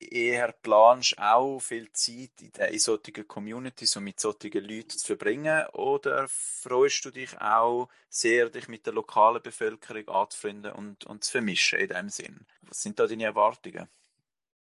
eher 0.00 0.52
planst, 0.52 1.18
auch 1.18 1.60
viel 1.60 1.90
Zeit 1.92 2.40
in, 2.40 2.52
der, 2.52 2.70
in 2.70 2.78
solchen 2.78 3.26
Communities 3.26 3.96
und 3.96 4.04
mit 4.04 4.20
solchen 4.20 4.52
Leuten 4.52 4.90
zu 4.90 5.06
verbringen? 5.06 5.66
Oder 5.72 6.26
freust 6.28 7.04
du 7.04 7.10
dich 7.10 7.38
auch 7.40 7.88
sehr, 8.08 8.50
dich 8.50 8.68
mit 8.68 8.86
der 8.86 8.94
lokalen 8.94 9.42
Bevölkerung 9.42 10.08
anzufreunden 10.08 10.72
und, 10.72 11.04
und 11.04 11.24
zu 11.24 11.32
vermischen 11.32 11.78
in 11.78 11.88
dem 11.88 12.08
Sinn? 12.08 12.46
Was 12.62 12.82
sind 12.82 12.98
da 12.98 13.06
deine 13.06 13.24
Erwartungen? 13.24 13.88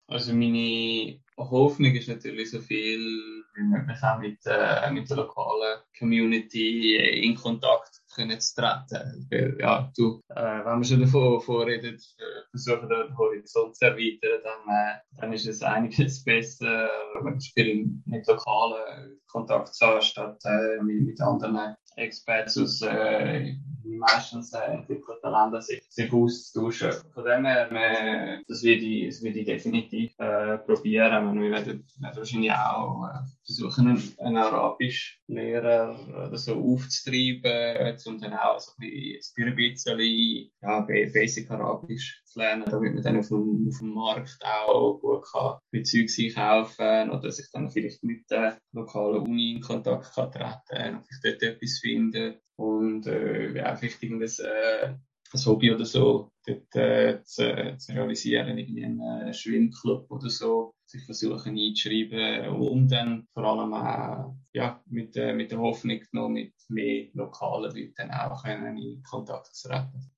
Also 0.06 0.34
meine 0.34 1.20
Hoffnung 1.36 1.94
ist 1.94 2.08
natürlich 2.08 2.50
so 2.50 2.60
viel 2.60 3.44
wie 3.54 3.62
möglich 3.62 4.02
auch 4.02 4.18
mit, 4.18 4.40
äh, 4.44 4.90
mit 4.90 5.08
der 5.08 5.18
lokalen 5.18 5.82
Community 5.96 6.96
in 6.96 7.36
Kontakt 7.36 7.99
zu 8.10 8.54
treten. 8.54 9.58
Ja, 9.60 9.90
du, 9.96 10.20
äh, 10.28 10.64
wenn 10.64 10.78
wir 10.78 10.84
schon 10.84 11.00
davon, 11.00 11.34
davon 11.34 11.62
reden, 11.62 11.94
äh, 11.94 12.48
versuchen 12.50 12.88
den 12.88 13.16
Horizont 13.16 13.76
zu 13.76 13.86
erweitern, 13.86 14.40
dann, 14.42 14.74
äh, 14.74 14.98
dann 15.20 15.32
ist 15.32 15.46
es 15.46 15.62
einiges 15.62 16.24
besser, 16.24 16.88
wenn 17.22 17.38
du 17.38 18.00
mit 18.06 18.26
lokalen 18.26 19.19
Kontakt 19.30 19.74
zu 19.74 19.86
haben, 19.86 20.02
statt 20.02 20.38
äh, 20.44 20.82
mit, 20.82 21.20
anderen 21.20 21.76
Experts 21.96 22.56
aus 22.58 22.82
äh, 22.82 23.54
meistens 23.84 24.52
äh, 24.52 24.72
entwickelten 24.72 25.30
Ländern 25.30 25.60
sich, 25.60 25.82
sich 25.88 26.12
auszutauschen. 26.12 26.92
Von 27.12 27.24
dem 27.24 27.44
her, 27.44 27.70
äh, 27.72 28.42
das 28.46 28.62
würde 28.62 28.80
ich, 28.80 29.22
ich 29.22 29.46
definitiv 29.46 30.12
äh, 30.18 30.58
probieren. 30.58 31.40
Wir 31.40 31.50
werden, 31.50 31.86
werden 31.98 32.16
wahrscheinlich 32.16 32.52
auch 32.52 33.06
äh, 33.06 33.18
versuchen, 33.44 33.88
einen, 33.88 34.14
einen 34.18 34.36
Arabisch-Lehrer 34.36 35.98
oder 36.08 36.36
so 36.36 36.54
aufzutreiben, 36.54 37.96
um 38.06 38.20
dann 38.20 38.34
auch 38.34 38.58
so 38.58 38.72
ein 38.78 39.56
bisschen, 39.56 40.50
ja, 40.62 40.80
Basic 40.80 41.50
Arabisch 41.50 42.22
lernen, 42.34 42.64
damit 42.70 42.94
man 42.94 43.02
dann 43.02 43.18
auf 43.18 43.28
dem, 43.28 43.66
auf 43.68 43.78
dem 43.78 43.94
Markt 43.94 44.38
auch 44.44 44.98
gut 45.00 45.24
kann 45.32 45.58
mit 45.70 45.86
Zeug 45.86 46.08
einkaufen 46.18 47.10
oder 47.10 47.30
sich 47.30 47.50
dann 47.52 47.70
vielleicht 47.70 48.02
mit 48.02 48.30
der 48.30 48.58
lokalen 48.72 49.22
Uni 49.22 49.52
in 49.52 49.60
Kontakt 49.60 50.14
kann 50.14 50.30
treten 50.30 50.96
und 50.96 51.06
vielleicht 51.06 51.24
dort 51.24 51.42
etwas 51.42 51.78
finden 51.78 52.36
und 52.56 53.06
äh, 53.06 53.56
ja, 53.56 53.74
vielleicht 53.76 54.02
irgendein 54.02 54.28
äh, 54.44 54.94
ein 55.32 55.46
Hobby 55.46 55.72
oder 55.72 55.84
so 55.84 56.32
dort, 56.46 56.74
äh, 56.74 57.22
zu, 57.22 57.76
zu 57.78 57.92
realisieren, 57.92 58.58
irgendwie 58.58 58.84
einen 58.84 59.32
Schwimmclub 59.32 60.10
oder 60.10 60.28
so, 60.28 60.74
sich 60.86 61.04
versuchen 61.04 61.56
einzuschreiben 61.56 62.48
und 62.48 62.88
dann 62.88 63.26
vor 63.32 63.44
allem 63.44 63.72
auch 63.72 64.34
ja, 64.52 64.82
mit, 64.86 65.16
äh, 65.16 65.32
mit 65.32 65.52
der 65.52 65.60
Hoffnung 65.60 66.00
noch 66.12 66.28
mit 66.28 66.54
mehr 66.68 67.08
lokalen 67.14 67.74
Leuten 67.74 68.10
auch 68.10 68.42
können 68.42 68.76
in 68.76 69.02
Kontakt 69.02 69.54
zu 69.54 69.68
treten. 69.68 70.10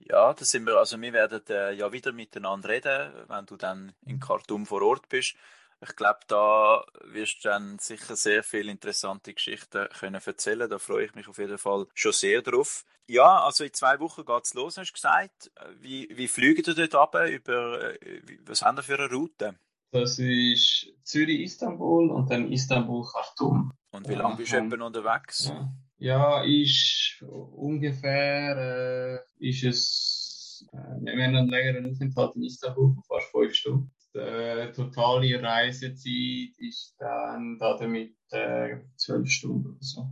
Ja, 0.00 0.32
das 0.32 0.50
sind 0.50 0.66
wir, 0.66 0.76
also 0.76 1.00
wir 1.00 1.12
werden 1.12 1.42
äh, 1.48 1.72
ja 1.72 1.92
wieder 1.92 2.12
miteinander 2.12 2.68
reden, 2.68 3.12
wenn 3.28 3.46
du 3.46 3.56
dann 3.56 3.92
in 4.06 4.20
Khartoum 4.20 4.64
vor 4.64 4.82
Ort 4.82 5.08
bist. 5.08 5.34
Ich 5.80 5.94
glaube, 5.96 6.20
da 6.26 6.84
wirst 7.04 7.44
du 7.44 7.48
dann 7.48 7.78
sicher 7.78 8.16
sehr 8.16 8.42
viele 8.42 8.70
interessante 8.70 9.32
Geschichten 9.32 9.88
können 9.98 10.20
erzählen. 10.24 10.68
Da 10.68 10.78
freue 10.78 11.04
ich 11.04 11.14
mich 11.14 11.28
auf 11.28 11.38
jeden 11.38 11.58
Fall 11.58 11.86
schon 11.94 12.12
sehr 12.12 12.42
drauf. 12.42 12.84
Ja, 13.06 13.42
also 13.42 13.64
in 13.64 13.72
zwei 13.72 13.98
Wochen 14.00 14.24
geht 14.24 14.44
es 14.44 14.54
los, 14.54 14.76
hast 14.76 14.90
du 14.90 14.94
gesagt. 14.94 15.50
Wie, 15.80 16.08
wie 16.12 16.28
fliegen 16.28 16.64
ihr 16.66 16.74
dort 16.74 16.94
ab? 16.94 17.28
Über, 17.28 17.94
äh, 18.02 18.20
was 18.44 18.62
haben 18.62 18.76
wir 18.76 18.82
für 18.82 18.98
eine 18.98 19.10
Route? 19.10 19.58
Das 19.90 20.18
ist 20.18 20.92
Zürich-Istanbul 21.04 22.10
und 22.10 22.30
dann 22.30 22.52
Istanbul-Khartoum. 22.52 23.72
Und 23.92 24.08
wie 24.08 24.14
lange 24.14 24.36
bist 24.36 24.52
du 24.52 24.56
ähm, 24.56 24.82
unterwegs? 24.82 25.46
Ja. 25.48 25.72
Ja, 25.98 26.42
ist 26.42 27.22
ungefähr, 27.22 29.24
äh, 29.40 29.48
ist 29.48 29.64
es, 29.64 30.68
äh, 30.72 30.76
wir 30.76 31.12
haben 31.12 31.36
einen 31.36 31.48
längeren 31.48 31.90
Aufenthalt 31.90 32.36
in 32.36 32.44
Istanbul 32.44 32.94
von 32.94 33.02
fast 33.04 33.30
fünf 33.30 33.54
Stunden. 33.54 33.90
Die 34.14 34.18
äh, 34.18 34.72
totale 34.72 35.42
Reisezeit 35.42 36.56
ist 36.58 36.94
dann 36.98 37.58
damit 37.58 38.16
äh, 38.30 38.78
zwölf 38.96 39.28
Stunden 39.28 39.72
oder 39.72 39.78
so. 39.80 40.08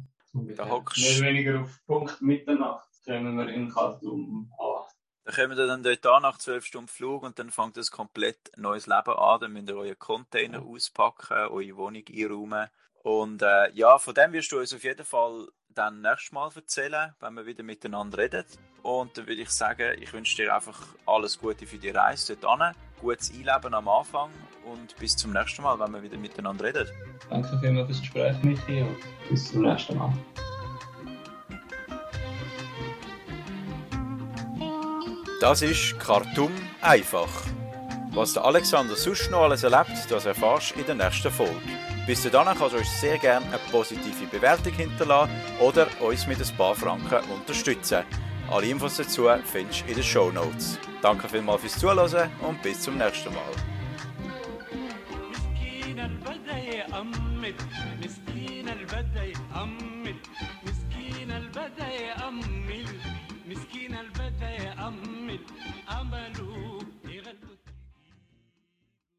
Da 0.56 0.68
hockst 0.68 0.98
Mehr 0.98 1.18
oder 1.18 1.28
weniger 1.28 1.60
auf 1.62 1.80
Punkt 1.86 2.20
Mitternacht 2.20 2.86
kommen 3.06 3.38
wir 3.38 3.48
in 3.48 3.70
Khartoum 3.70 4.52
an. 4.58 4.84
Dann 5.24 5.34
kommen 5.34 5.56
wir 5.56 5.66
dann 5.66 5.82
dort 5.82 6.06
an 6.06 6.22
nach 6.22 6.38
zwölf 6.38 6.66
Stunden 6.66 6.88
Flug 6.88 7.22
und 7.22 7.38
dann 7.38 7.50
fängt 7.50 7.76
das 7.76 7.90
komplett 7.90 8.52
neues 8.56 8.86
Leben 8.86 9.16
an. 9.16 9.40
Dann 9.40 9.52
müsst 9.52 9.68
ihr 9.68 9.76
euren 9.76 9.98
Container 9.98 10.62
auspacken, 10.62 11.48
eure 11.48 11.76
Wohnung 11.76 12.04
einräumen. 12.08 12.68
Und 13.02 13.42
äh, 13.42 13.70
ja, 13.72 13.98
von 13.98 14.14
dem 14.14 14.32
wirst 14.32 14.52
du 14.52 14.58
uns 14.58 14.74
auf 14.74 14.84
jeden 14.84 15.04
Fall 15.04 15.48
dann 15.76 16.00
nächstes 16.00 16.32
Mal 16.32 16.50
erzählen, 16.54 17.14
wenn 17.20 17.34
wir 17.34 17.46
wieder 17.46 17.62
miteinander 17.62 18.18
reden. 18.18 18.44
Und 18.82 19.16
dann 19.16 19.26
würde 19.26 19.42
ich 19.42 19.50
sagen, 19.50 20.00
ich 20.00 20.12
wünsche 20.12 20.36
dir 20.36 20.54
einfach 20.54 20.80
alles 21.06 21.38
Gute 21.38 21.66
für 21.66 21.76
die 21.76 21.90
Reise 21.90 22.36
dort 22.36 22.62
hin. 22.62 22.72
Gutes 23.00 23.30
Einleben 23.30 23.74
am 23.74 23.88
Anfang 23.88 24.30
und 24.64 24.96
bis 24.96 25.16
zum 25.16 25.32
nächsten 25.32 25.62
Mal, 25.62 25.78
wenn 25.78 25.92
wir 25.92 26.02
wieder 26.02 26.16
miteinander 26.16 26.64
reden. 26.64 26.88
Danke 27.28 27.58
vielmals 27.60 27.88
fürs 27.88 28.00
Gespräch, 28.00 28.42
Michi, 28.42 28.82
und 28.82 28.96
bis 29.28 29.50
zum 29.50 29.62
nächsten 29.62 29.98
Mal. 29.98 30.12
Das 35.40 35.60
ist 35.60 35.98
Khartoum 36.00 36.52
einfach. 36.80 37.28
Was 38.16 38.32
der 38.32 38.46
Alexander 38.46 38.96
sonst 38.96 39.30
noch 39.30 39.42
alles 39.42 39.62
erlebt, 39.62 39.92
das 40.08 40.24
erfährst 40.24 40.74
du 40.74 40.80
in 40.80 40.86
der 40.86 40.94
nächsten 40.94 41.30
Folge. 41.30 41.60
Bis 42.06 42.22
dahin 42.22 42.58
kannst 42.58 42.74
du 42.74 42.78
uns 42.78 42.98
sehr 42.98 43.18
gerne 43.18 43.44
eine 43.44 43.58
positive 43.70 44.24
Bewertung 44.30 44.72
hinterlassen 44.72 45.32
oder 45.60 45.86
uns 46.00 46.26
mit 46.26 46.40
ein 46.40 46.56
paar 46.56 46.74
Franken 46.74 47.30
unterstützen. 47.30 48.04
Alle 48.50 48.68
Infos 48.68 48.96
dazu 48.96 49.28
findest 49.44 49.82
du 49.82 49.88
in 49.88 49.96
den 49.96 50.02
Show 50.02 50.30
Notes. 50.30 50.78
Danke 51.02 51.28
vielmals 51.28 51.60
fürs 51.60 51.78
Zuhören 51.78 52.30
und 52.40 52.62
bis 52.62 52.80
zum 52.80 52.96
nächsten 52.96 53.34
Mal. 53.34 53.42